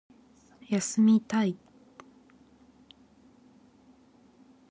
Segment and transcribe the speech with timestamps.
[0.67, 1.55] 休みたい